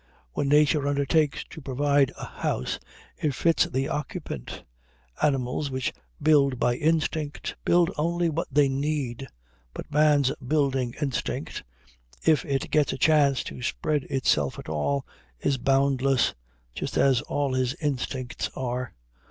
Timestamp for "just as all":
16.73-17.53